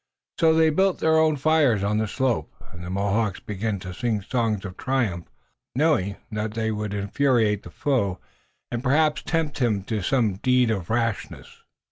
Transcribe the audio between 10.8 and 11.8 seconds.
rashness.